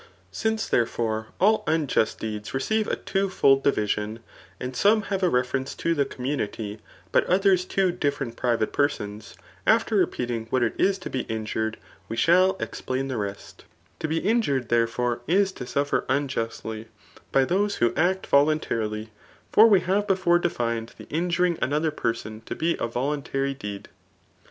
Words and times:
Knee, 0.33 0.53
therefore^ 0.55 1.27
all 1.39 1.63
unjuA 1.67 2.17
deeds 2.17 2.55
receive 2.55 2.87
a 2.87 2.95
t#oAiId 2.95 3.61
^Bfision, 3.61 4.17
and 4.59 4.75
some 4.75 5.03
have 5.03 5.21
a 5.21 5.29
reference 5.29 5.75
to 5.75 5.93
the 5.93 6.05
community, 6.05 6.79
imt 7.13 7.23
others 7.27 7.65
to 7.65 7.93
diSereni 7.93 8.35
private 8.35 8.73
persons, 8.73 9.35
after 9.67 10.03
repeadng 10.03 10.47
what 10.51 10.63
it 10.63 10.73
is 10.79 10.97
to 10.97 11.09
be 11.11 11.19
injured, 11.29 11.77
we 12.09 12.17
shaill 12.17 12.57
explain 12.59 13.09
the 13.09 13.17
rest* 13.17 13.65
To 13.99 14.07
be 14.07 14.19
tajured, 14.19 14.69
therefore, 14.69 15.21
is 15.27 15.51
to 15.51 15.65
satkt 15.65 16.07
nnjusdy, 16.07 16.87
by 17.31 17.45
those 17.45 17.75
who 17.75 17.91
aec 17.91 18.23
vohmtarily; 18.27 19.09
for 19.51 19.67
we 19.67 19.81
have 19.81 20.07
before 20.07 20.39
defined 20.39 20.93
the 20.97 21.05
injuring 21.11 21.59
another 21.61 21.91
person 21.91 22.41
to 22.47 22.55
be 22.55 22.73
a 22.79 22.87
vohintary 22.87 23.53
deed. 23.55 23.87